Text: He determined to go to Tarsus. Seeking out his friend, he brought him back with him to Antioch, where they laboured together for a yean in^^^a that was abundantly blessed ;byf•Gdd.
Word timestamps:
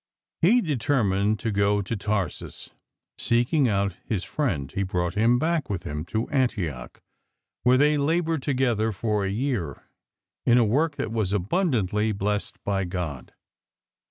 He 0.41 0.61
determined 0.61 1.37
to 1.41 1.51
go 1.51 1.83
to 1.83 1.95
Tarsus. 1.95 2.71
Seeking 3.19 3.69
out 3.69 3.93
his 4.03 4.23
friend, 4.23 4.71
he 4.71 4.81
brought 4.81 5.13
him 5.13 5.37
back 5.37 5.69
with 5.69 5.83
him 5.83 6.05
to 6.05 6.27
Antioch, 6.29 7.03
where 7.61 7.77
they 7.77 7.99
laboured 7.99 8.41
together 8.41 8.91
for 8.91 9.25
a 9.25 9.29
yean 9.29 9.75
in^^^a 10.47 10.95
that 10.95 11.11
was 11.11 11.31
abundantly 11.33 12.13
blessed 12.13 12.57
;byf•Gdd. 12.63 13.29